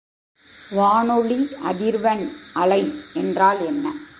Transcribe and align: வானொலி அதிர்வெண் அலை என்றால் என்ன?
வானொலி 0.71 1.47
அதிர்வெண் 1.63 2.31
அலை 2.53 3.01
என்றால் 3.13 3.65
என்ன? 3.65 4.09